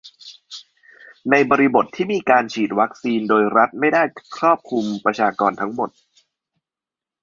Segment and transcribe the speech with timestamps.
[1.31, 4.03] ในบริบทที่การฉีดวีคซีนโดยรัฐไม่ได้
[4.35, 5.89] ครอบคลุมประชากรทั้งหมด